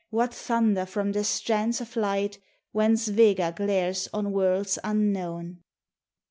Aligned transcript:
What 0.09 0.33
thunder 0.33 0.87
from 0.87 1.11
the 1.11 1.23
strands 1.23 1.79
of 1.79 1.95
light 1.95 2.39
Whence 2.71 3.07
Vega 3.07 3.53
glares 3.55 4.09
on 4.11 4.31
worlds 4.31 4.79
unknown? 4.83 5.59